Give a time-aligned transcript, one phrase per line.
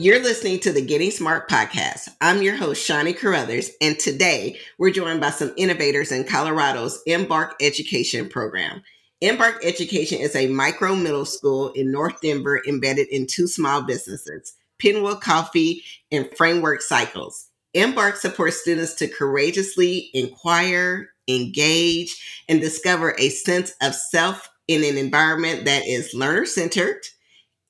[0.00, 2.08] You're listening to the Getting Smart podcast.
[2.20, 7.56] I'm your host, Shawnee Carruthers, and today we're joined by some innovators in Colorado's Embark
[7.60, 8.84] Education program.
[9.20, 14.54] Embark Education is a micro middle school in North Denver embedded in two small businesses,
[14.78, 17.48] Pinwheel Coffee and Framework Cycles.
[17.74, 24.96] Embark supports students to courageously inquire, engage, and discover a sense of self in an
[24.96, 27.00] environment that is learner centered,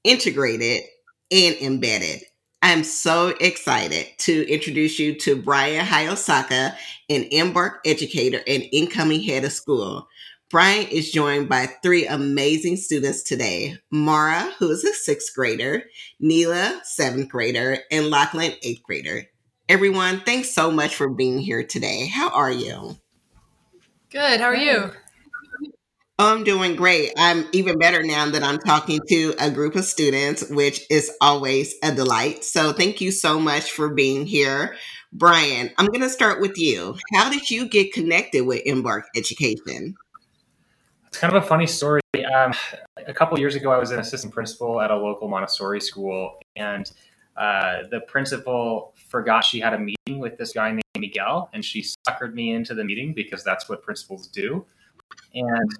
[0.04, 0.82] integrated,
[1.30, 2.22] and embedded.
[2.60, 6.74] I'm so excited to introduce you to Brian Hayosaka,
[7.08, 10.08] an Embark educator and incoming head of school.
[10.50, 15.84] Brian is joined by three amazing students today Mara, who is a sixth grader,
[16.20, 19.26] Neela, seventh grader, and Lachlan, eighth grader.
[19.68, 22.06] Everyone, thanks so much for being here today.
[22.06, 22.96] How are you?
[24.10, 24.40] Good.
[24.40, 24.92] How are you?
[26.20, 27.12] I'm doing great.
[27.16, 31.76] I'm even better now that I'm talking to a group of students, which is always
[31.84, 32.42] a delight.
[32.44, 34.74] So, thank you so much for being here.
[35.12, 36.96] Brian, I'm going to start with you.
[37.14, 39.94] How did you get connected with Embark Education?
[41.06, 42.00] It's kind of a funny story.
[42.34, 42.52] Um,
[43.06, 46.90] a couple years ago, I was an assistant principal at a local Montessori school, and
[47.36, 51.86] uh, the principal forgot she had a meeting with this guy named Miguel, and she
[52.08, 54.66] suckered me into the meeting because that's what principals do.
[55.32, 55.70] And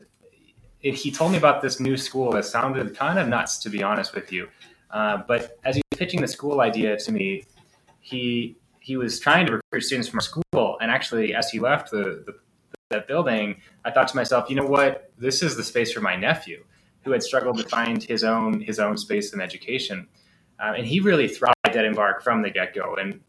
[0.83, 3.83] it, he told me about this new school that sounded kind of nuts, to be
[3.83, 4.49] honest with you.
[4.91, 7.45] Uh, but as he was pitching the school idea to me,
[8.01, 10.79] he he was trying to recruit students from our school.
[10.81, 12.35] And actually, as he left the, the
[12.91, 15.11] that building, I thought to myself, you know what?
[15.19, 16.65] This is the space for my nephew,
[17.05, 20.07] who had struggled to find his own his own space in education,
[20.59, 22.95] uh, and he really thrived at Embark from the get go.
[22.95, 23.21] And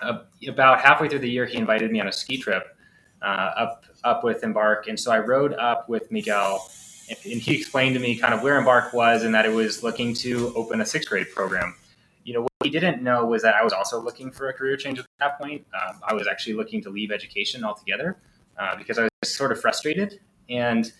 [0.00, 2.76] uh, about halfway through the year, he invited me on a ski trip
[3.22, 6.70] uh, up up with Embark, and so I rode up with Miguel
[7.08, 10.14] and he explained to me kind of where Embark was and that it was looking
[10.14, 11.74] to open a sixth grade program.
[12.24, 14.76] You know, what he didn't know was that I was also looking for a career
[14.76, 15.64] change at that point.
[15.74, 18.18] Um, I was actually looking to leave education altogether
[18.58, 20.20] uh, because I was sort of frustrated.
[20.48, 20.92] And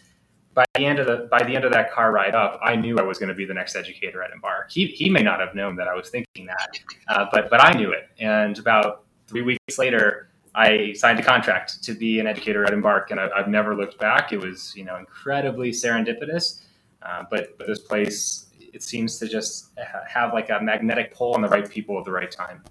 [0.55, 2.99] by the end of the by the end of that car ride up, I knew
[2.99, 4.71] I was going to be the next educator at Embark.
[4.71, 6.79] He, he may not have known that I was thinking that,
[7.09, 8.09] uh, but but I knew it.
[8.19, 13.11] And about three weeks later, I signed a contract to be an educator at Embark,
[13.11, 14.33] and I, have never looked back.
[14.33, 16.61] It was, you know, incredibly serendipitous.
[17.03, 19.71] Uh, but but this place, it seems to just
[20.07, 22.63] have like a magnetic pull on the right people at the right time.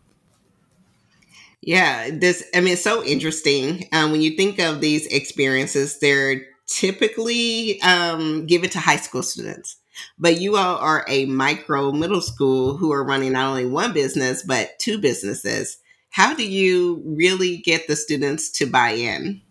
[1.61, 2.43] Yeah, this.
[2.55, 5.99] I mean, it's so interesting um, when you think of these experiences.
[5.99, 9.77] They're typically um, given to high school students,
[10.19, 14.43] but you all are a micro middle school who are running not only one business
[14.43, 15.80] but two businesses
[16.11, 19.41] how do you really get the students to buy in?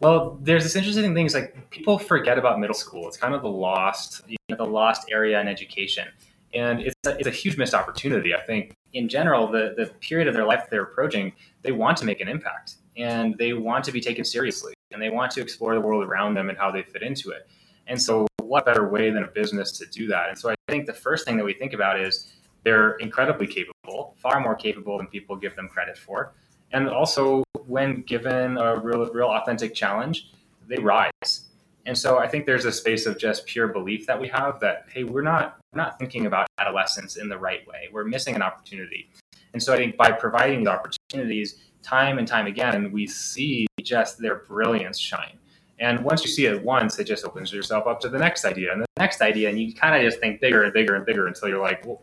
[0.00, 1.26] Well, there's this interesting thing.
[1.26, 3.06] Is like people forget about middle school.
[3.08, 6.08] It's kind of the lost, you know, the lost area in education,
[6.52, 8.34] and it's a, it's a huge missed opportunity.
[8.34, 12.04] I think in general, the the period of their life they're approaching, they want to
[12.04, 15.74] make an impact, and they want to be taken seriously, and they want to explore
[15.74, 17.48] the world around them and how they fit into it.
[17.86, 20.28] And so, what better way than a business to do that?
[20.28, 22.32] And so, I think the first thing that we think about is
[22.64, 26.34] they're incredibly capable, far more capable than people give them credit for.
[26.72, 30.32] And also, when given a real, real authentic challenge,
[30.66, 31.48] they rise.
[31.86, 34.86] And so I think there's a space of just pure belief that we have that,
[34.92, 37.88] hey, we're not, we're not thinking about adolescence in the right way.
[37.92, 39.10] We're missing an opportunity.
[39.52, 44.18] And so I think by providing the opportunities time and time again, we see just
[44.18, 45.38] their brilliance shine.
[45.78, 48.72] And once you see it once, it just opens yourself up to the next idea
[48.72, 49.50] and the next idea.
[49.50, 52.00] And you kind of just think bigger and bigger and bigger until you're like, well,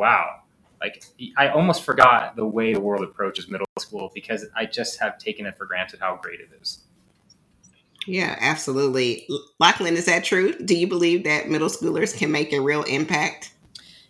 [0.00, 0.40] wow,
[0.80, 1.04] like
[1.36, 5.44] I almost forgot the way the world approaches middle school because I just have taken
[5.46, 6.80] it for granted how great it is.
[8.06, 9.28] Yeah, absolutely.
[9.60, 10.54] Lachlan, is that true?
[10.54, 13.52] Do you believe that middle schoolers can make a real impact?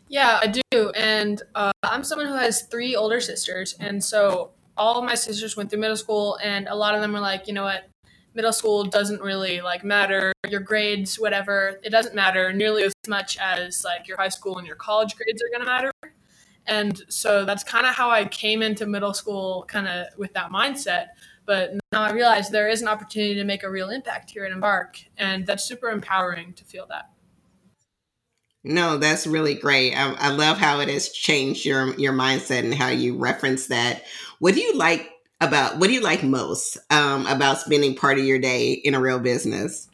[0.08, 0.90] Yeah, I do.
[0.90, 3.76] And uh, I'm someone who has three older sisters.
[3.80, 7.12] And so all of my sisters went through middle school, and a lot of them
[7.12, 7.89] were like, you know what?
[8.34, 10.32] Middle school doesn't really like matter.
[10.48, 14.66] Your grades, whatever, it doesn't matter nearly as much as like your high school and
[14.66, 15.92] your college grades are going to matter.
[16.66, 20.50] And so that's kind of how I came into middle school, kind of with that
[20.50, 21.08] mindset.
[21.46, 24.52] But now I realize there is an opportunity to make a real impact here at
[24.52, 27.10] Embark, and that's super empowering to feel that.
[28.62, 29.94] No, that's really great.
[29.94, 34.04] I, I love how it has changed your your mindset and how you reference that.
[34.40, 35.10] Do you like
[35.40, 39.00] about what do you like most um, about spending part of your day in a
[39.00, 39.88] real business?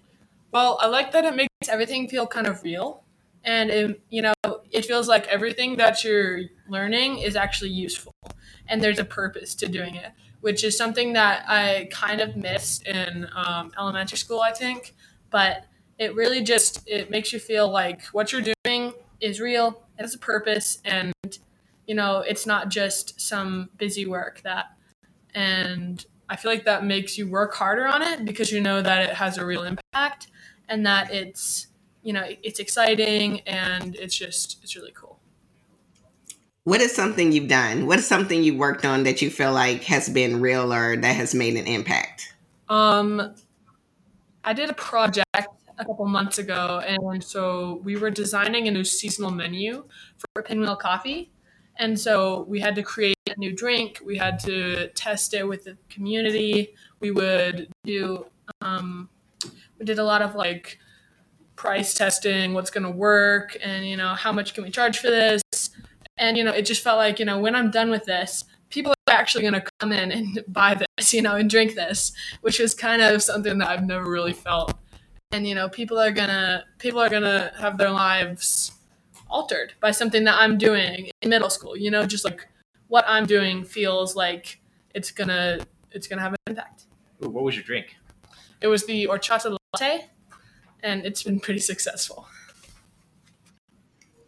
[0.53, 3.03] Well, I like that it makes everything feel kind of real.
[3.45, 4.35] And it, you know
[4.73, 8.13] it feels like everything that you're learning is actually useful.
[8.69, 10.13] And there's a purpose to doing it
[10.43, 14.95] which is something that i kind of missed in um, elementary school i think.
[15.31, 15.65] But
[15.99, 20.15] it really just it makes you feel like what you're doing is real it has
[20.15, 21.13] a purpose and
[21.87, 24.76] you know, it's not just some busy work that,
[25.37, 29.11] and I feel like that makes you work harder on it because you know that
[29.11, 30.29] it has a real impact
[30.67, 31.69] and that it's,
[32.03, 35.21] you know, it's exciting and it's just, it's really cool.
[36.65, 37.87] What is something you've done?
[37.87, 41.15] What is something you worked on that you feel like has been real or that
[41.15, 42.35] has made an impact?
[42.69, 43.35] Um,
[44.43, 45.27] I did a project
[45.79, 49.85] a couple months ago, and so we were designing a new seasonal menu
[50.19, 51.31] for Pinwheel Coffee.
[51.79, 54.01] And so we had to create a new drink.
[54.05, 56.75] We had to test it with the community.
[57.01, 58.27] We would do,
[58.61, 59.09] um,
[59.79, 60.79] we did a lot of like
[61.57, 65.11] price testing, what's going to work, and you know how much can we charge for
[65.11, 65.43] this.
[66.19, 68.93] And you know, it just felt like you know when I'm done with this, people
[69.09, 72.61] are actually going to come in and buy this, you know, and drink this, which
[72.61, 74.75] is kind of something that I've never really felt.
[75.33, 78.73] And you know, people are gonna people are gonna have their lives
[79.29, 81.77] altered by something that I'm doing in middle school.
[81.77, 82.47] You know, just like
[82.89, 84.61] what I'm doing feels like
[84.95, 85.61] it's gonna
[85.93, 86.85] it's gonna have an impact.
[87.25, 87.97] Ooh, what was your drink?
[88.61, 90.07] It was the horchata latte,
[90.83, 92.27] and it's been pretty successful.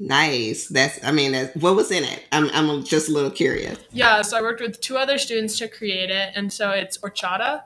[0.01, 0.69] Nice.
[0.69, 1.03] That's.
[1.05, 2.25] I mean, that's, what was in it?
[2.31, 2.51] I'm.
[2.53, 3.79] I'm just a little curious.
[3.91, 4.23] Yeah.
[4.23, 7.63] So I worked with two other students to create it, and so it's horchata,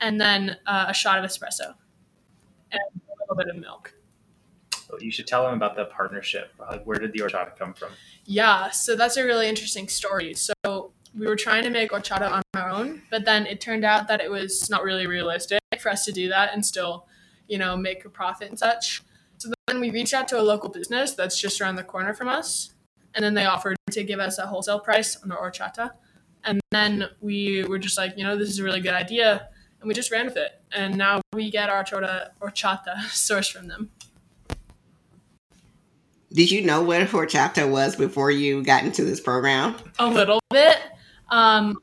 [0.00, 1.74] and then uh, a shot of espresso,
[2.72, 3.94] and a little bit of milk.
[5.02, 6.52] You should tell them about the partnership.
[6.58, 7.90] Like, where did the horchata come from?
[8.24, 10.34] Yeah, so that's a really interesting story.
[10.34, 14.08] So we were trying to make horchata on our own, but then it turned out
[14.08, 17.06] that it was not really realistic for us to do that and still,
[17.48, 19.02] you know, make a profit and such.
[19.38, 22.28] So then we reached out to a local business that's just around the corner from
[22.28, 22.72] us,
[23.14, 25.90] and then they offered to give us a wholesale price on the horchata.
[26.44, 29.48] And then we were just like, you know, this is a really good idea,
[29.80, 30.60] and we just ran with it.
[30.72, 33.90] And now we get our horchata, horchata sourced from them.
[36.32, 39.74] Did you know what horchata was before you got into this program?
[39.98, 40.78] A little bit.
[41.28, 41.78] Um,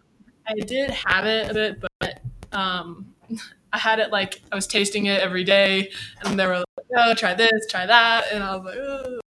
[0.47, 2.21] I did have it a bit, but
[2.51, 3.13] um,
[3.73, 5.91] I had it like I was tasting it every day,
[6.23, 9.21] and they were like, "Oh, try this, try that," and I was like,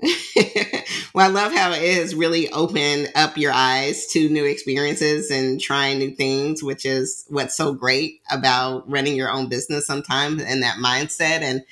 [1.12, 5.60] well, I love how it has really opened up your eyes to new experiences and
[5.60, 10.62] trying new things, which is what's so great about running your own business sometimes and
[10.62, 11.40] that mindset.
[11.40, 11.64] And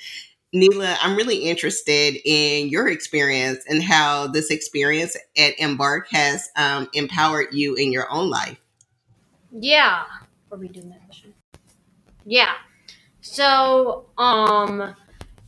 [0.59, 6.89] Neela, I'm really interested in your experience and how this experience at Embark has um,
[6.93, 8.57] empowered you in your own life.
[9.51, 10.03] Yeah.
[10.51, 11.01] Are we doing that?
[12.25, 12.53] Yeah.
[13.21, 14.95] So, um,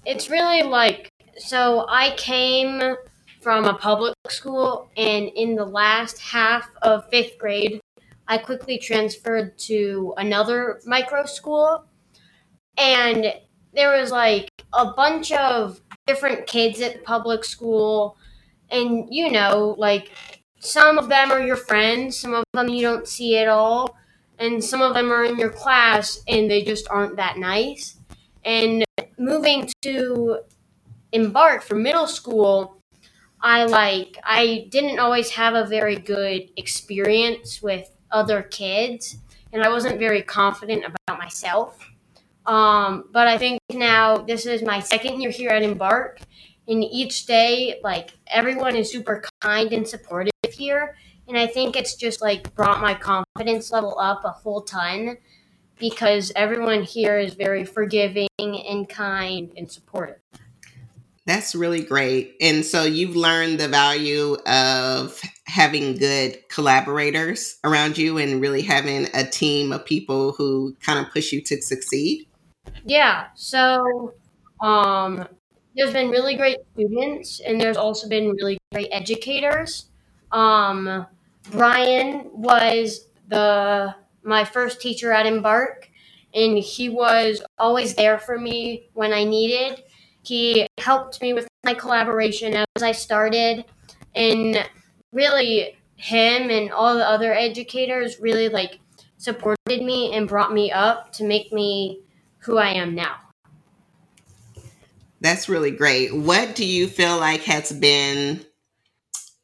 [0.06, 2.96] it's really like, so I came
[3.42, 7.80] from a public school, and in the last half of fifth grade,
[8.28, 11.86] I quickly transferred to another micro school.
[12.78, 13.34] And
[13.74, 18.18] there was like a bunch of different kids at public school.
[18.72, 20.12] And you know like
[20.60, 23.96] some of them are your friends some of them you don't see at all.
[24.38, 27.98] And some of them are in your class and they just aren't that nice.
[28.46, 28.86] And
[29.18, 30.40] moving to
[31.12, 32.78] embark for middle school
[33.42, 39.18] i like i didn't always have a very good experience with other kids.
[39.52, 41.89] And i wasn't very confident about myself
[42.50, 46.20] um, but I think now this is my second year here at Embark,
[46.68, 50.96] and each day, like everyone is super kind and supportive here,
[51.28, 55.18] and I think it's just like brought my confidence level up a whole ton
[55.78, 60.18] because everyone here is very forgiving and kind and supportive.
[61.28, 62.36] That's really great.
[62.42, 69.08] And so you've learned the value of having good collaborators around you and really having
[69.14, 72.26] a team of people who kind of push you to succeed.
[72.86, 73.28] Yeah.
[73.36, 74.14] So,
[74.62, 75.28] um,
[75.76, 79.86] there's been really great students, and there's also been really great educators.
[80.32, 81.06] Um,
[81.52, 85.90] Brian was the my first teacher at Embark,
[86.34, 89.84] and he was always there for me when I needed.
[90.24, 93.66] He helped me with my collaboration as I started,
[94.16, 94.68] and
[95.14, 98.80] really him and all the other educators really like
[99.18, 102.02] supported me and brought me up to make me
[102.40, 103.18] who I am now.
[105.22, 106.16] That's really great.
[106.16, 108.46] What do you feel like has been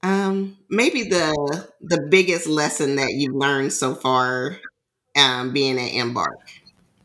[0.04, 4.58] um, maybe the the biggest lesson that you've learned so far
[5.18, 6.40] um, being at Embark?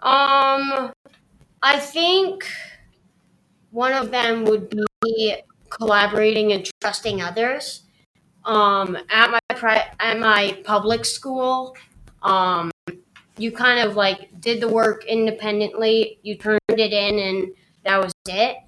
[0.03, 0.93] Um,
[1.63, 2.45] I think
[3.71, 5.37] one of them would be
[5.69, 7.83] collaborating and trusting others.
[8.45, 11.77] Um, at my pri- at my public school,
[12.23, 12.71] um,
[13.41, 17.53] you kind of like did the work independently, you turned it in, and
[17.85, 18.59] that was it.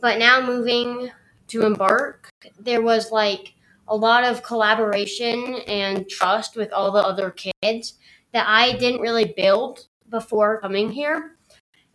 [0.00, 1.10] But now moving
[1.48, 3.54] to Embark, there was like
[3.86, 7.94] a lot of collaboration and trust with all the other kids
[8.32, 11.36] that I didn't really build before coming here.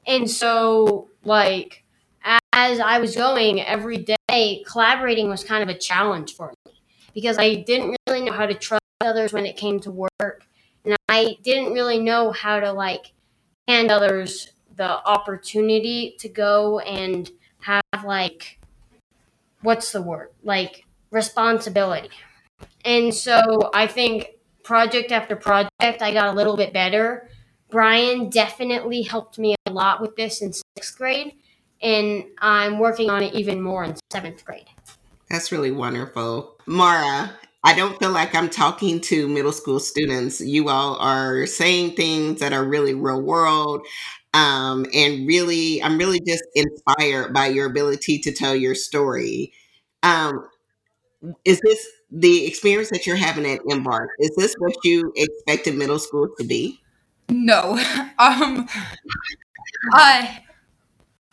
[0.07, 1.83] And so, like,
[2.53, 6.73] as I was going every day, collaborating was kind of a challenge for me
[7.13, 10.45] because I didn't really know how to trust others when it came to work.
[10.85, 13.13] And I didn't really know how to, like,
[13.67, 18.59] hand others the opportunity to go and have, like,
[19.61, 20.29] what's the word?
[20.43, 22.09] Like, responsibility.
[22.83, 24.31] And so I think
[24.63, 27.29] project after project, I got a little bit better.
[27.69, 31.33] Brian definitely helped me a lot with this in sixth grade,
[31.81, 34.67] and I'm working on it even more in seventh grade.
[35.29, 36.57] That's really wonderful.
[36.65, 37.31] Mara,
[37.63, 40.41] I don't feel like I'm talking to middle school students.
[40.41, 43.85] You all are saying things that are really real world.
[44.33, 49.53] Um, and really, I'm really just inspired by your ability to tell your story.
[50.01, 50.47] Um,
[51.45, 54.09] is this the experience that you're having at Embark?
[54.19, 56.81] Is this what you expected middle school to be?
[57.29, 57.79] No.
[58.19, 58.67] Um,
[59.91, 60.43] I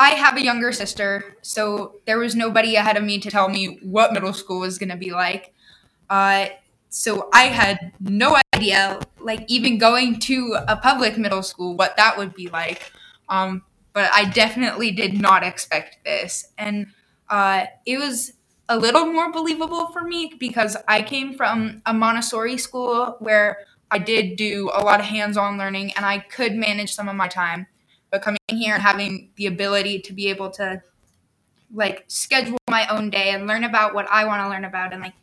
[0.01, 3.79] I have a younger sister, so there was nobody ahead of me to tell me
[3.83, 5.53] what middle school was going to be like.
[6.11, 6.49] Uh,
[6.91, 12.19] so I had no idea, like even going to a public middle school, what that
[12.19, 12.93] would be like.
[13.29, 13.63] Um,
[13.93, 16.89] but I definitely did not expect this, and
[17.29, 18.33] uh, it was
[18.69, 23.59] a little more believable for me because I came from a Montessori school where
[23.91, 27.27] I did do a lot of hands-on learning and I could manage some of my
[27.27, 27.67] time.
[28.13, 30.83] But coming here and having the ability to be able to
[31.73, 35.03] like schedule my own day and learn about what I want to learn about and
[35.03, 35.15] like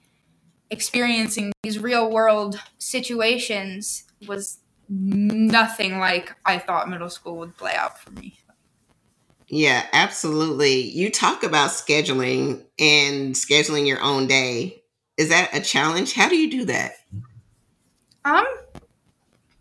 [0.69, 4.59] experiencing these real world situations was
[4.89, 8.39] nothing like I thought middle school would play out for me.
[9.47, 10.81] Yeah, absolutely.
[10.81, 14.83] You talk about scheduling and scheduling your own day.
[15.17, 16.13] Is that a challenge?
[16.13, 16.93] How do you do that?
[18.25, 18.45] Um,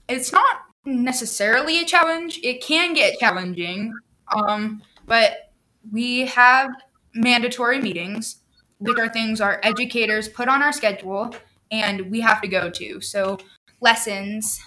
[0.09, 2.41] it's not necessarily a challenge.
[2.43, 3.93] It can get challenging.
[4.35, 5.53] Um, but
[5.93, 6.71] we have
[7.15, 8.41] mandatory meetings,
[8.79, 11.35] which are things our educators put on our schedule
[11.71, 13.01] and we have to go to.
[13.01, 13.39] So
[13.81, 14.61] lessons,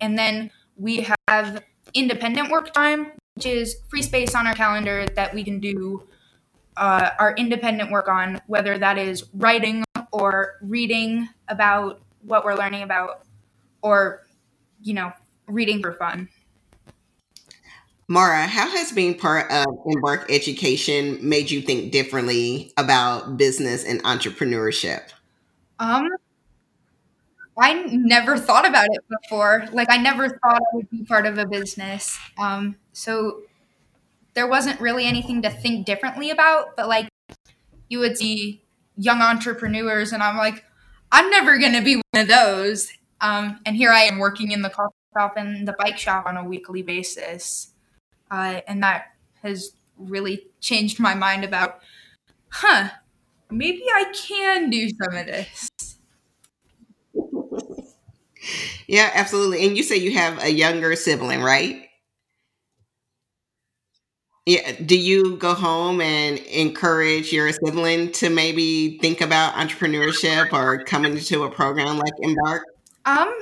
[0.00, 1.62] and then we have
[1.92, 6.02] independent work time, which is free space on our calendar that we can do
[6.76, 12.82] uh, our independent work on, whether that is writing or reading about what we're learning
[12.82, 13.22] about,
[13.82, 14.26] or,
[14.82, 15.12] you know,
[15.46, 16.28] reading for fun.
[18.06, 24.02] Mara, how has being part of Embark Education made you think differently about business and
[24.04, 25.02] entrepreneurship?
[25.78, 26.08] Um,
[27.58, 29.66] I never thought about it before.
[29.72, 32.18] Like I never thought I would be part of a business.
[32.38, 33.42] Um, so
[34.34, 36.76] there wasn't really anything to think differently about.
[36.76, 37.08] But like
[37.88, 38.62] you would see
[38.96, 40.64] young entrepreneurs, and I'm like,
[41.10, 42.92] I'm never gonna be one of those.
[43.20, 46.36] Um, and here I am working in the coffee shop and the bike shop on
[46.36, 47.70] a weekly basis,
[48.30, 49.12] uh, and that
[49.42, 51.80] has really changed my mind about,
[52.48, 52.88] huh,
[53.50, 55.68] maybe I can do some of this.
[58.86, 59.66] Yeah, absolutely.
[59.66, 61.88] And you say you have a younger sibling, right?
[64.46, 64.72] Yeah.
[64.84, 71.12] Do you go home and encourage your sibling to maybe think about entrepreneurship or coming
[71.12, 72.64] into a program like Embark?
[73.06, 73.34] Um,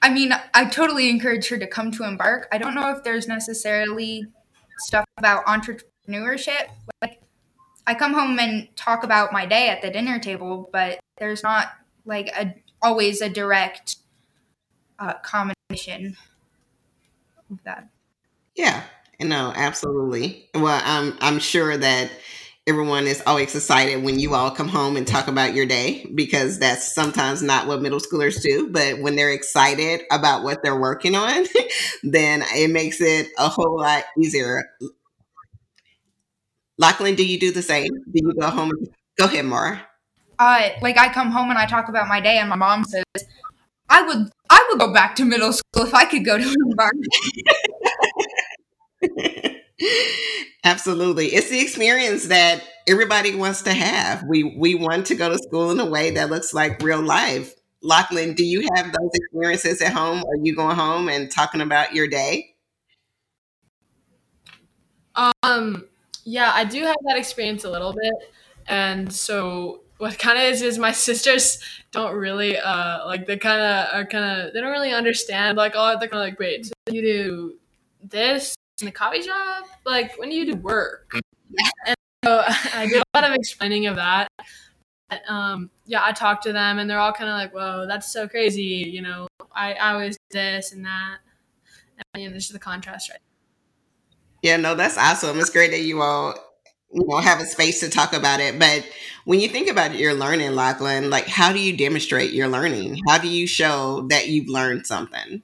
[0.00, 2.48] I mean, I totally encourage her to come to Embark.
[2.52, 4.26] I don't know if there's necessarily
[4.78, 6.68] stuff about entrepreneurship.
[7.02, 7.20] Like,
[7.86, 11.72] I come home and talk about my day at the dinner table, but there's not
[12.04, 13.96] like a always a direct
[14.98, 16.16] uh, combination
[17.50, 17.88] of that.
[18.54, 18.82] Yeah,
[19.20, 20.48] no, absolutely.
[20.54, 22.10] Well, I'm I'm sure that
[22.68, 26.58] everyone is always excited when you all come home and talk about your day because
[26.58, 28.68] that's sometimes not what middle schoolers do.
[28.68, 31.46] But when they're excited about what they're working on,
[32.02, 34.68] then it makes it a whole lot easier.
[36.76, 37.88] Lachlan, do you do the same?
[37.88, 38.70] Do you go home?
[39.18, 39.86] Go ahead, Mara.
[40.38, 43.02] Uh, like I come home and I talk about my day, and my mom says,
[43.88, 47.14] "I would, I would go back to middle school if I could go to environment."
[50.64, 51.26] Absolutely.
[51.28, 54.24] It's the experience that everybody wants to have.
[54.24, 57.54] We we want to go to school in a way that looks like real life.
[57.80, 60.18] Lachlan, do you have those experiences at home?
[60.18, 62.56] Are you going home and talking about your day?
[65.42, 65.84] Um,
[66.24, 68.14] yeah, I do have that experience a little bit.
[68.66, 73.60] And so what kind of is is my sisters don't really uh like they kind
[73.60, 76.66] of are kind of they don't really understand like oh they're kind of like wait
[76.66, 77.54] so you do
[78.02, 81.12] this in the coffee shop like when do you do work
[81.86, 82.42] and so
[82.74, 84.28] I did a lot of explaining of that
[85.26, 88.28] um, yeah, I talked to them and they're all kind of like, whoa, that's so
[88.28, 88.62] crazy.
[88.62, 91.18] You know, I, I always do this and that.
[92.14, 93.20] And you know, just the contrast, right?
[94.42, 95.38] Yeah, no, that's awesome.
[95.40, 96.34] It's great that you all,
[96.92, 98.58] you know, have a space to talk about it.
[98.58, 98.88] But
[99.24, 103.00] when you think about your learning, Lachlan, like how do you demonstrate your learning?
[103.08, 105.42] How do you show that you've learned something?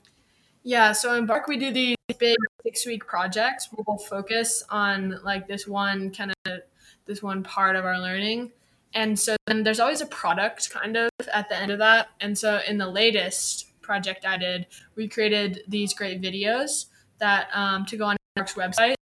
[0.66, 5.68] Yeah, so Embark we do these big six week projects we'll focus on like this
[5.68, 6.60] one kind of
[7.04, 8.50] this one part of our learning.
[8.94, 12.08] And so then there's always a product kind of at the end of that.
[12.20, 14.66] And so in the latest project I did,
[14.96, 16.86] we created these great videos
[17.18, 18.94] that um, to go on our website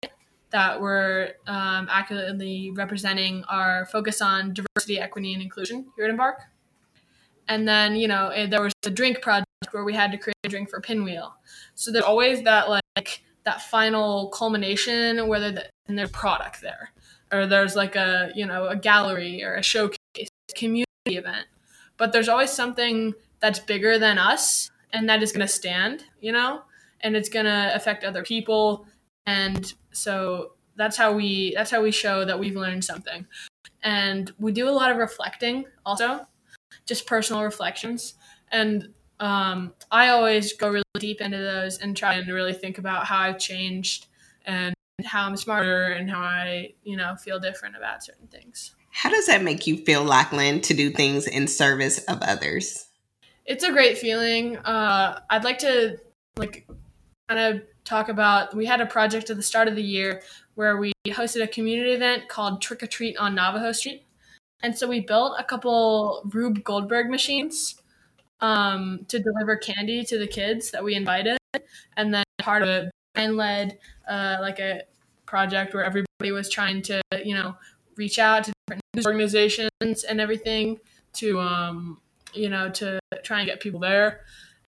[0.49, 6.41] that were um, accurately representing our focus on diversity, equity, and inclusion here at Embark.
[7.47, 10.69] And then, you know, there was the drink project where we had to create drink
[10.69, 11.33] for Pinwheel.
[11.73, 16.91] So there's always that like that final culmination, whether the, and there's product there,
[17.31, 21.47] or there's like a you know a gallery or a showcase, community event.
[21.97, 26.31] But there's always something that's bigger than us and that is going to stand, you
[26.31, 26.61] know,
[27.01, 28.85] and it's going to affect other people.
[29.25, 33.25] And so that's how we that's how we show that we've learned something.
[33.83, 36.25] And we do a lot of reflecting also,
[36.85, 38.15] just personal reflections.
[38.51, 38.89] And
[39.21, 43.19] um, I always go really deep into those and try and really think about how
[43.19, 44.07] I've changed
[44.45, 44.73] and
[45.05, 48.73] how I'm smarter and how I, you know, feel different about certain things.
[48.89, 52.87] How does that make you feel, Lachlan, to do things in service of others?
[53.45, 54.57] It's a great feeling.
[54.57, 55.97] Uh, I'd like to
[56.37, 56.67] like
[57.29, 58.55] kind of talk about.
[58.55, 60.23] We had a project at the start of the year
[60.55, 64.05] where we hosted a community event called Trick or Treat on Navajo Street,
[64.63, 67.80] and so we built a couple Rube Goldberg machines
[68.41, 71.37] um, to deliver candy to the kids that we invited,
[71.97, 74.83] and then part of it, Brian led uh, like a
[75.25, 77.55] project where everybody was trying to you know
[77.95, 80.79] reach out to different news organizations and everything
[81.13, 81.99] to um,
[82.33, 84.21] you know to try and get people there.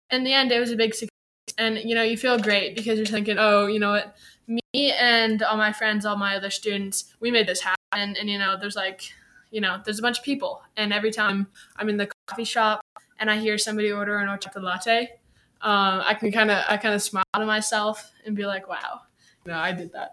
[0.10, 1.10] In the end, it was a big success,
[1.58, 4.16] and you know you feel great because you're thinking, oh, you know what,
[4.48, 8.38] me and all my friends, all my other students, we made this happen, and you
[8.38, 9.14] know there's like
[9.52, 12.82] you know there's a bunch of people, and every time I'm in the coffee shop
[13.22, 15.04] and I hear somebody order an horchata latte,
[15.62, 19.02] um, I can kind of I kind of smile to myself and be like, wow,
[19.46, 20.12] know, I did that.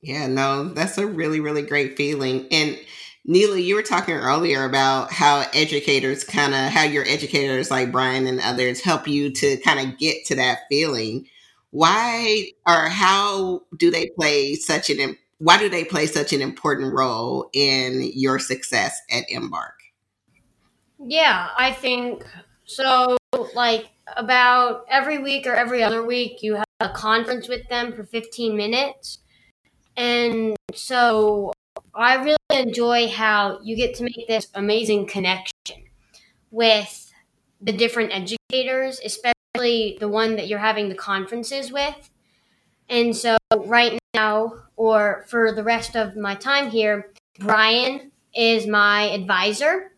[0.00, 2.46] Yeah, no, that's a really, really great feeling.
[2.50, 2.78] And
[3.26, 8.26] Neela, you were talking earlier about how educators kind of, how your educators like Brian
[8.26, 11.26] and others help you to kind of get to that feeling.
[11.70, 16.94] Why or how do they play such an, why do they play such an important
[16.94, 19.74] role in your success at Embark?
[20.98, 22.24] Yeah, I think
[22.64, 23.16] so.
[23.54, 28.04] Like about every week or every other week, you have a conference with them for
[28.04, 29.18] 15 minutes
[29.96, 31.52] and so
[31.94, 35.84] I really enjoy how you get to make this amazing connection
[36.50, 37.12] with
[37.60, 42.10] the different educators, especially the one that you're having the conferences with.
[42.88, 49.04] And so, right now, or for the rest of my time here, Brian is my
[49.10, 49.92] advisor.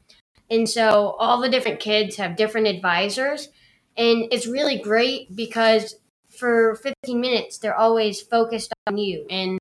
[0.51, 3.49] And so, all the different kids have different advisors.
[3.97, 5.97] And it's really great because
[6.31, 9.27] for 15 minutes, they're always focused on you.
[9.29, 9.59] And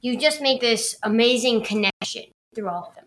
[0.00, 3.06] you just make this amazing connection through all of them.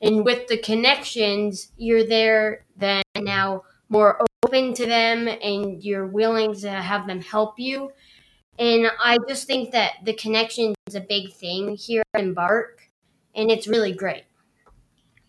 [0.00, 6.54] And with the connections, you're there then now more open to them and you're willing
[6.56, 7.92] to have them help you.
[8.58, 12.90] And I just think that the connection is a big thing here Embark,
[13.34, 14.24] and it's really great.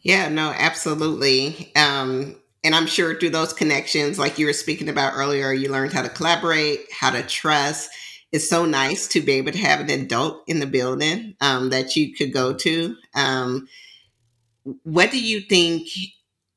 [0.06, 1.74] Yeah, no, absolutely.
[1.76, 5.94] Um, and I'm sure through those connections, like you were speaking about earlier, you learned
[5.94, 7.90] how to collaborate, how to trust,
[8.32, 11.96] it's so nice to be able to have an adult in the building um, that
[11.98, 12.96] you could go to.
[13.16, 13.68] Um,
[14.84, 15.88] what do you think?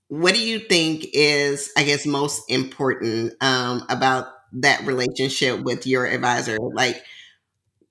[0.08, 6.06] What do you think is, I guess, most important um, about that relationship with your
[6.06, 6.58] advisor?
[6.58, 7.02] Like,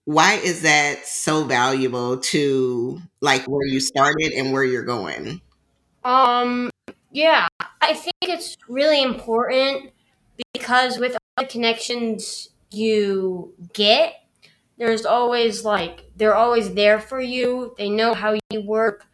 [0.05, 5.41] why is that so valuable to like where you started and where you're going?
[6.07, 6.69] Um,
[7.11, 7.47] yeah,
[7.81, 9.91] I think it's really important
[10.53, 14.13] because with all the connections you get,
[14.77, 17.75] there's always like they're always there for you.
[17.77, 19.05] They know how you work.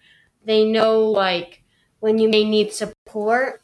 [0.46, 1.64] They know like
[2.00, 3.64] when you may need support.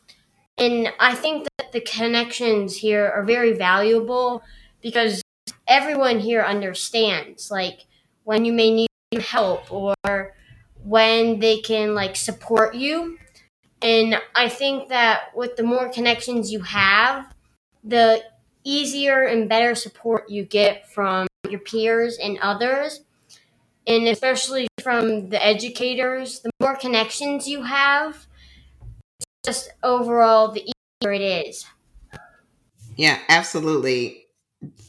[0.58, 4.42] And I think that the connections here are very valuable
[4.82, 5.22] because
[5.68, 7.86] everyone here understands like
[8.24, 9.94] when you may need help or
[10.84, 13.18] when they can like support you.
[13.82, 17.34] And I think that with the more connections you have,
[17.84, 18.22] the
[18.64, 23.02] easier and better support you get from your peers and others,
[23.88, 26.42] and especially from the educators.
[26.42, 28.28] The more connections you have,
[29.46, 31.66] just overall the easier it is.
[32.96, 34.26] Yeah, absolutely.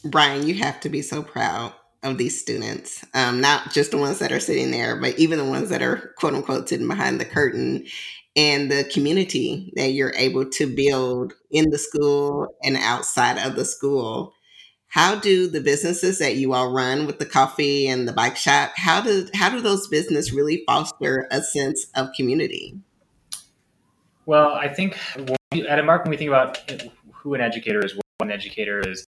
[0.03, 1.73] Brian, you have to be so proud
[2.03, 5.45] of these students, um, not just the ones that are sitting there, but even the
[5.45, 7.85] ones that are quote unquote sitting behind the curtain
[8.35, 13.65] and the community that you're able to build in the school and outside of the
[13.65, 14.33] school.
[14.87, 18.71] How do the businesses that you all run with the coffee and the bike shop,
[18.75, 22.77] how do how do those businesses really foster a sense of community?
[24.25, 26.59] Well, I think at Embark when we think about
[27.13, 29.05] who an educator is, what an educator is,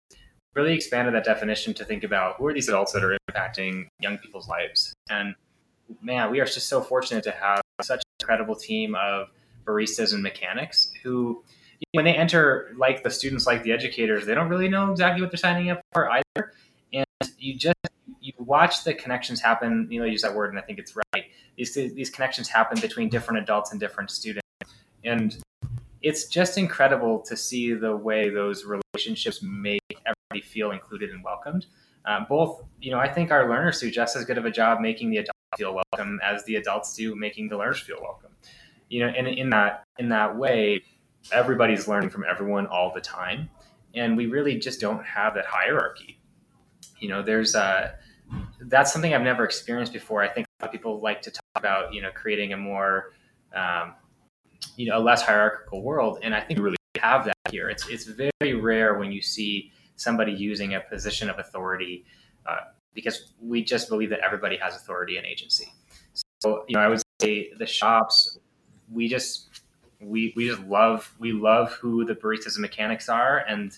[0.53, 4.17] really expanded that definition to think about who are these adults that are impacting young
[4.17, 4.93] people's lives.
[5.09, 5.35] And
[6.01, 9.29] man, we are just so fortunate to have such an incredible team of
[9.65, 11.43] baristas and mechanics who,
[11.93, 15.31] when they enter, like the students, like the educators, they don't really know exactly what
[15.31, 16.53] they're signing up for either.
[16.93, 17.05] And
[17.37, 17.75] you just
[18.21, 19.87] you watch the connections happen.
[19.89, 21.25] You know, use that word, and I think it's right.
[21.57, 24.47] These these connections happen between different adults and different students,
[25.03, 25.37] and
[26.03, 31.65] it's just incredible to see the way those relationships make everybody feel included and welcomed.
[32.05, 34.81] Um, both, you know, I think our learners do just as good of a job
[34.81, 38.31] making the adults feel welcome as the adults do making the learners feel welcome.
[38.89, 40.83] You know, and in that in that way,
[41.31, 43.49] everybody's learning from everyone all the time,
[43.95, 46.19] and we really just don't have that hierarchy.
[46.99, 47.95] You know, there's a
[48.59, 50.21] that's something I've never experienced before.
[50.21, 53.11] I think people like to talk about, you know, creating a more
[53.55, 53.93] um,
[54.75, 57.69] you know a less hierarchical world and i think we really have that here.
[57.69, 62.05] It's it's very rare when you see somebody using a position of authority
[62.45, 62.61] uh,
[62.93, 65.67] because we just believe that everybody has authority and agency.
[66.41, 68.37] So you know i would say the shops
[68.91, 69.61] we just
[70.01, 73.77] we we just love we love who the baristas and mechanics are and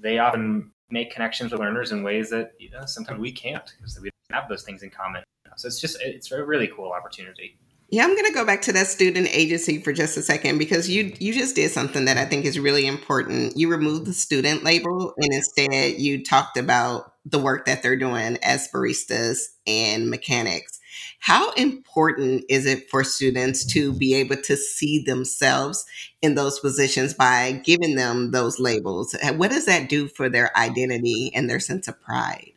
[0.00, 4.00] they often make connections with learners in ways that you know sometimes we can't because
[4.00, 5.22] we don't have those things in common.
[5.56, 7.58] So it's just it's a really cool opportunity
[7.90, 10.88] yeah, I'm going to go back to that student agency for just a second because
[10.88, 13.56] you you just did something that I think is really important.
[13.56, 18.38] You removed the student label and instead you talked about the work that they're doing
[18.42, 20.78] as baristas and mechanics.
[21.18, 25.84] How important is it for students to be able to see themselves
[26.22, 29.16] in those positions by giving them those labels?
[29.34, 32.52] What does that do for their identity and their sense of pride?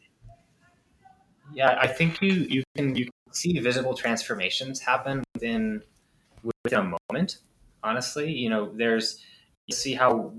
[1.53, 5.81] Yeah, I think you you can you see visible transformations happen within
[6.63, 7.39] within a moment.
[7.83, 9.23] Honestly, you know, there's
[9.67, 10.33] you see how,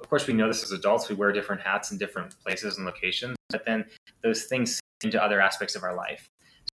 [0.00, 1.08] of course, we know this as adults.
[1.08, 3.84] We wear different hats in different places and locations, but then
[4.22, 6.28] those things into other aspects of our life.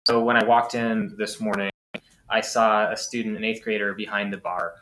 [0.08, 1.71] So when I walked in this morning,
[2.30, 4.73] I saw a student, an eighth grader, behind the bar,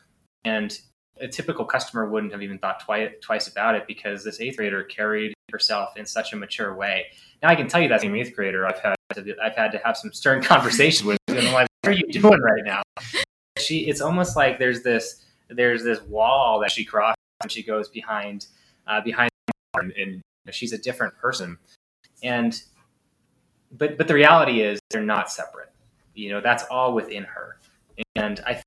[0.44, 0.78] and
[1.20, 4.84] a typical customer wouldn't have even thought twice twice about it because this eighth grader
[4.84, 7.08] carried herself in such a mature way.
[7.42, 9.72] Now I can tell you that as same eighth grader I've had to, I've had
[9.74, 11.18] to have some stern conversation with.
[11.30, 12.82] I'm like, what are you doing right now?
[13.58, 17.88] She, it's almost like there's this there's this wall that she crosses and she goes
[17.88, 18.48] behind
[18.86, 19.30] uh, behind
[19.76, 21.58] and, and she's a different person.
[22.22, 22.62] And
[23.72, 25.72] but but the reality is they're not separate.
[26.14, 27.58] You know, that's all within her.
[28.18, 28.66] And I think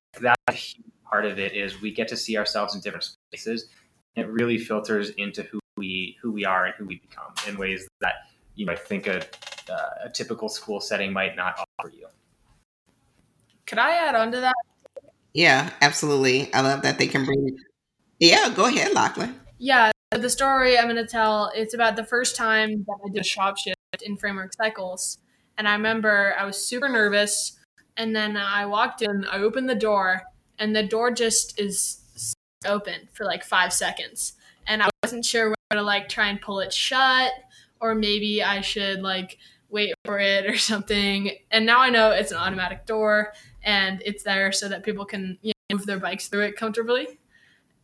[0.51, 3.69] huge part of it is we get to see ourselves in different spaces.
[4.17, 7.89] It really filters into who we who we are and who we become in ways
[8.01, 8.15] that
[8.55, 9.25] you know I think a
[9.71, 12.07] uh, a typical school setting might not offer you.
[13.67, 14.55] Could I add on to that?
[15.35, 16.53] Yeah, absolutely.
[16.55, 17.57] I love that they can bring.
[18.19, 19.39] Yeah, go ahead, Lachlan.
[19.59, 23.21] Yeah, the story I'm going to tell it's about the first time that I did
[23.21, 25.19] a shop shift in Framework Cycles,
[25.59, 27.59] and I remember I was super nervous,
[27.97, 30.23] and then I walked in, I opened the door,
[30.59, 34.33] and the door just is open for like five seconds,
[34.67, 37.33] and I wasn't sure whether to like try and pull it shut,
[37.81, 41.31] or maybe I should like wait for it or something.
[41.51, 45.39] And now I know it's an automatic door and it's there so that people can
[45.43, 47.19] you know, move their bikes through it comfortably.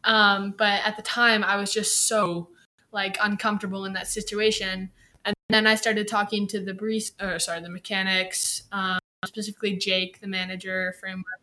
[0.05, 2.49] Um, but at the time, I was just so
[2.93, 4.91] like uncomfortable in that situation.
[5.25, 10.21] And then I started talking to the breeze, or sorry, the mechanics, um, specifically Jake,
[10.21, 11.41] the manager framework.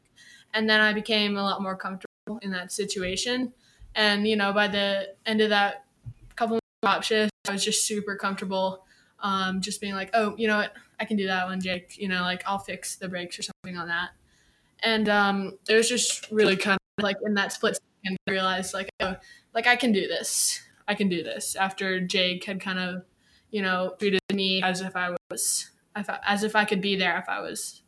[0.54, 3.54] And then I became a lot more comfortable in that situation.
[3.96, 5.86] And you know, by the end of that
[6.84, 8.86] of shifts, I was just super comfortable
[9.22, 11.98] um, just being like, oh, you know what, I can do that one, Jake.
[11.98, 14.10] You know, like I'll fix the brakes or something on that.
[14.84, 18.74] And um, it was just really kind of like in that split second, I realized
[18.74, 19.16] like, oh,
[19.54, 20.62] like I can do this.
[20.88, 21.56] I can do this.
[21.56, 23.04] After Jake had kind of,
[23.52, 27.30] you know, treated me as if I was, as if I could be there if
[27.30, 27.82] I was.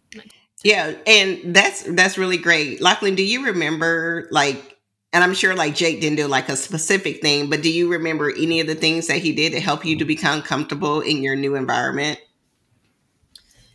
[0.64, 2.80] Yeah, and that's that's really great.
[2.80, 4.73] Lachlan, do you remember like
[5.14, 8.32] and I'm sure like Jake didn't do like a specific thing, but do you remember
[8.32, 11.36] any of the things that he did to help you to become comfortable in your
[11.36, 12.20] new environment?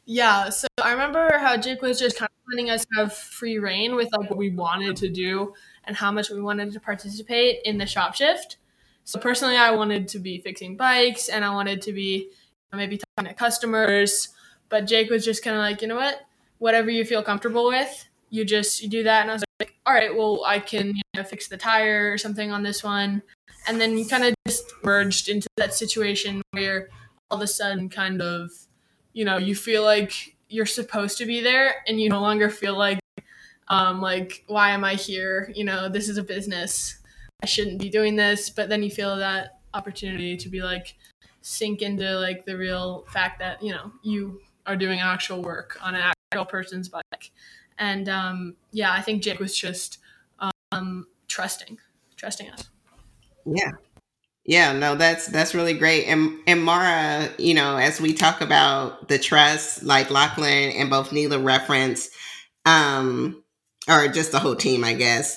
[0.05, 3.94] Yeah, so I remember how Jake was just kind of letting us have free reign
[3.94, 7.79] with like what we wanted to do and how much we wanted to participate in
[7.79, 8.57] the shop shift.
[9.05, 12.31] So personally, I wanted to be fixing bikes and I wanted to be
[12.72, 14.31] maybe talking to customers,
[14.68, 16.22] but Jake was just kind of like, you know what,
[16.59, 19.23] whatever you feel comfortable with, you just you do that.
[19.23, 22.19] And I was like, all right, well, I can you know fix the tire or
[22.19, 23.23] something on this one,
[23.67, 26.88] and then you kind of just merged into that situation where
[27.31, 28.51] all of a sudden, kind of,
[29.12, 32.77] you know, you feel like you're supposed to be there, and you no longer feel
[32.77, 33.01] like,
[33.69, 35.53] um, like why am I here?
[35.55, 36.99] You know, this is a business.
[37.43, 40.97] I shouldn't be doing this, but then you feel that opportunity to be like
[41.43, 45.95] sink into like the real fact that you know you are doing actual work on
[45.95, 47.31] an actual person's bike
[47.79, 49.99] and um, yeah i think jake was just
[50.73, 51.79] um, trusting
[52.17, 52.69] trusting us
[53.45, 53.73] Yeah.
[54.45, 56.07] Yeah, no, that's that's really great.
[56.07, 61.12] And and Mara, you know, as we talk about the trust, like Lachlan and both
[61.12, 62.09] Neela reference,
[62.64, 63.43] um,
[63.88, 65.37] or just the whole team, I guess.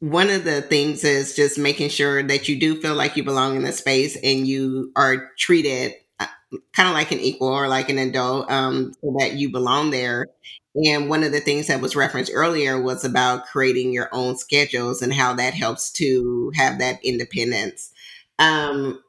[0.00, 3.56] One of the things is just making sure that you do feel like you belong
[3.56, 5.94] in the space and you are treated
[6.74, 10.26] kind of like an equal or like an adult, um, so that you belong there.
[10.74, 15.02] And one of the things that was referenced earlier was about creating your own schedules
[15.02, 17.90] and how that helps to have that independence.
[18.38, 19.02] Um,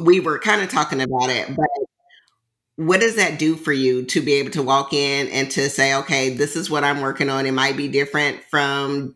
[0.00, 1.66] we were kind of talking about it, but
[2.76, 5.94] what does that do for you to be able to walk in and to say,
[5.94, 7.46] okay, this is what I'm working on?
[7.46, 9.14] It might be different from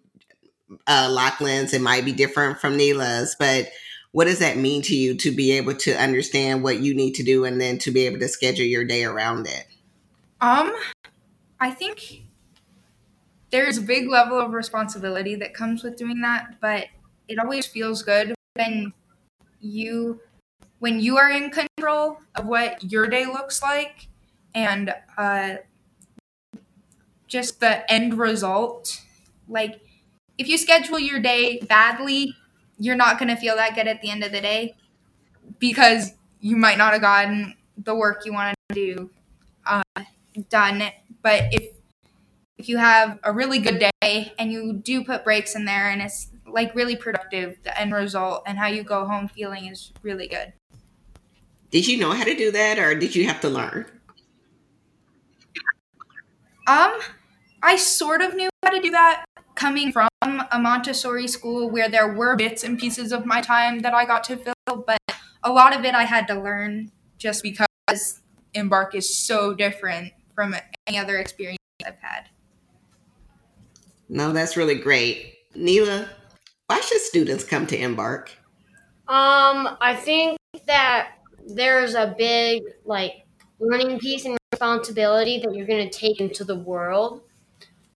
[0.87, 3.69] uh, Lachlan's, it might be different from Neela's, but
[4.13, 7.23] what does that mean to you to be able to understand what you need to
[7.23, 9.67] do and then to be able to schedule your day around it?
[10.41, 10.73] Um,
[11.61, 12.23] I think
[13.51, 16.87] there's a big level of responsibility that comes with doing that, but
[17.29, 18.93] it always feels good when
[19.61, 20.21] you
[20.81, 24.09] when you are in control of what your day looks like
[24.55, 25.57] and uh,
[27.27, 29.01] just the end result.
[29.49, 29.81] Like
[30.39, 32.35] if you schedule your day badly,
[32.79, 34.77] you're not going to feel that good at the end of the day
[35.59, 39.11] because you might not have gotten the work you wanted to do
[39.67, 39.83] uh,
[40.51, 40.83] done.
[41.23, 41.75] But if
[42.59, 46.03] if you have a really good day and you do put breaks in there and
[46.03, 50.27] it's like really productive, the end result and how you go home feeling is really
[50.27, 50.53] good.
[51.71, 53.87] Did you know how to do that or did you have to learn?
[56.67, 56.99] Um,
[57.63, 62.13] I sort of knew how to do that coming from a Montessori school where there
[62.13, 64.99] were bits and pieces of my time that I got to fill, but
[65.43, 68.21] a lot of it I had to learn just because
[68.55, 70.55] Embark is so different from
[70.87, 72.29] any other experience I've had.
[74.09, 75.35] No, that's really great.
[75.57, 76.09] Neela,
[76.69, 78.31] why should students come to Embark?
[79.09, 83.27] Um, I think that there's a big like
[83.59, 87.23] learning piece and responsibility that you're going to take into the world.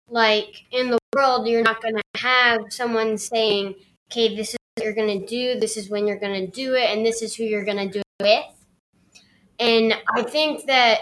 [0.08, 3.76] Like in the world, you're not going to have someone saying,
[4.10, 5.60] "Okay, this is what you're going to do.
[5.60, 7.92] This is when you're going to do it, and this is who you're going to
[7.92, 9.24] do it with."
[9.60, 11.00] And I think that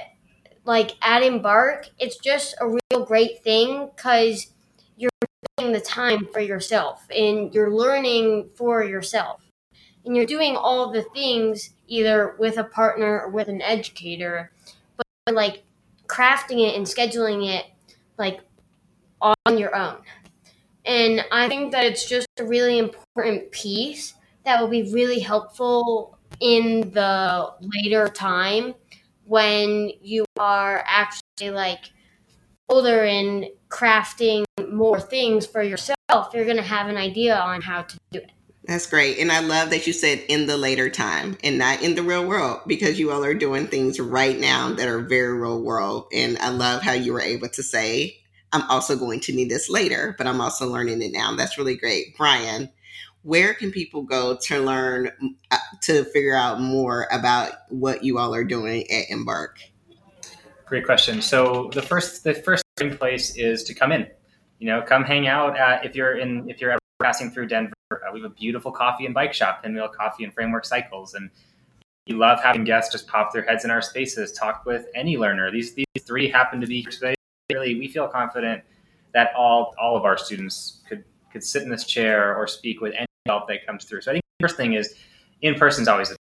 [0.67, 4.51] like at Embark, it's just a real great thing because
[4.97, 5.10] you're
[5.58, 9.41] taking the time for yourself and you're learning for yourself.
[10.06, 14.51] And you're doing all the things either with a partner or with an educator
[14.97, 15.63] but like
[16.08, 17.65] crafting it and scheduling it
[18.17, 18.41] like
[19.21, 19.97] on your own.
[20.86, 24.13] And i think that it's just a really important piece
[24.45, 28.73] that will be really helpful in the later time
[29.28, 31.92] when you are actually like
[32.70, 35.98] older and crafting more things for yourself
[36.34, 38.32] you're going to have an idea on how to do it
[38.66, 39.18] That's great.
[39.20, 42.26] And I love that you said in the later time and not in the real
[42.28, 46.08] world because you all are doing things right now that are very real world.
[46.12, 48.18] And I love how you were able to say,
[48.52, 51.36] I'm also going to need this later, but I'm also learning it now.
[51.36, 52.18] That's really great.
[52.18, 52.70] Brian,
[53.28, 55.12] where can people go to learn,
[55.52, 59.60] uh, to figure out more about what you all are doing at Embark?
[60.66, 61.22] Great question.
[61.22, 62.63] So the first the first
[62.98, 64.08] place is to come in.
[64.60, 65.60] You know, come hang out.
[65.60, 68.72] Uh, if you're in if you're ever passing through Denver, uh, we have a beautiful
[68.72, 71.30] coffee and bike shop, Pinwheel Coffee and Framework Cycles, and
[72.08, 75.52] we love having guests just pop their heads in our spaces, talk with any learner.
[75.52, 77.16] These these three happen to be here today.
[77.52, 78.63] Really, we feel confident
[79.13, 82.94] that all all of our students could could sit in this chair or speak with
[82.94, 84.02] any help that comes through.
[84.02, 84.96] So I think the first thing is
[85.42, 86.16] in person is always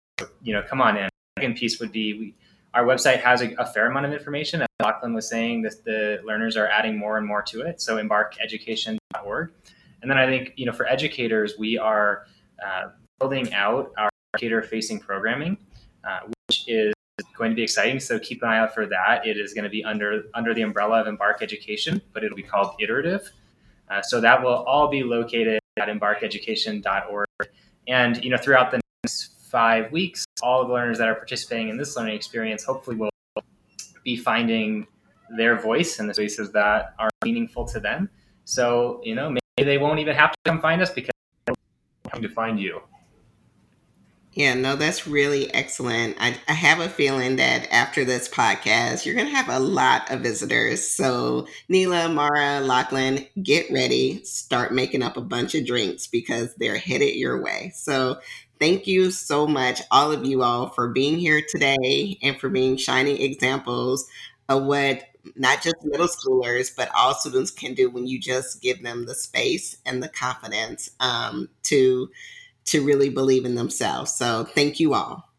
[0.42, 1.10] you know come on in.
[1.38, 2.36] Second piece would be we
[2.74, 4.62] our website has a, a, fair amount of information.
[4.62, 7.80] As Lachlan was saying, that the learners are adding more and more to it.
[7.80, 9.52] So embarkeducation.org.
[10.02, 12.26] And then I think, you know, for educators, we are
[12.66, 12.90] uh,
[13.20, 15.58] building out our educator facing programming,
[16.04, 16.94] uh, which is
[17.38, 18.00] going to be exciting.
[18.00, 19.26] So keep an eye out for that.
[19.26, 22.44] It is going to be under under the umbrella of Embark Education, but it'll be
[22.44, 23.32] called Iterative.
[23.90, 27.28] Uh, so that will all be located at embarkeducation.org.
[27.88, 31.70] And you know, throughout the next five weeks, all of the learners that are participating
[31.70, 33.10] in this learning experience hopefully will
[34.04, 34.88] be finding
[35.38, 38.10] their voice and the spaces that are meaningful to them.
[38.46, 41.12] So you know, maybe they won't even have to come find us because
[41.46, 41.56] they're
[42.10, 42.82] coming to find you.
[44.36, 46.18] Yeah, no, that's really excellent.
[46.20, 50.10] I, I have a feeling that after this podcast, you're going to have a lot
[50.10, 50.88] of visitors.
[50.88, 54.24] So, Neela, Mara, Lachlan, get ready.
[54.24, 57.72] Start making up a bunch of drinks because they're headed your way.
[57.76, 58.20] So,
[58.60, 62.76] thank you so much, all of you all, for being here today and for being
[62.78, 64.08] shining examples
[64.50, 65.04] of what
[65.36, 69.16] not just middle schoolers, but all students can do when you just give them the
[69.16, 72.10] space and the confidence um, to
[72.66, 74.14] to really believe in themselves.
[74.14, 75.30] So thank you all.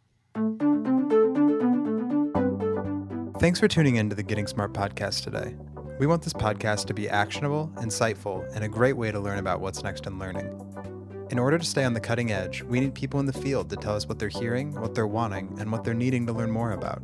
[3.39, 5.55] Thanks for tuning in to the Getting Smart podcast today.
[5.99, 9.61] We want this podcast to be actionable, insightful, and a great way to learn about
[9.61, 10.49] what's next in learning.
[11.31, 13.77] In order to stay on the cutting edge, we need people in the field to
[13.77, 16.73] tell us what they're hearing, what they're wanting, and what they're needing to learn more
[16.73, 17.03] about.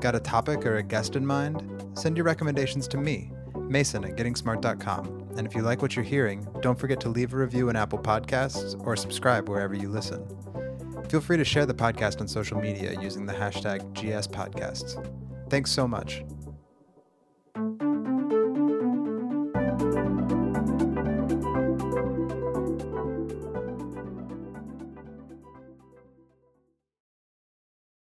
[0.00, 1.62] Got a topic or a guest in mind?
[1.94, 5.23] Send your recommendations to me, Mason at gettingsmart.com.
[5.36, 7.98] And if you like what you're hearing, don't forget to leave a review in Apple
[7.98, 10.26] Podcasts or subscribe wherever you listen.
[11.08, 14.98] Feel free to share the podcast on social media using the hashtag GSPodcasts.
[15.50, 16.24] Thanks so much.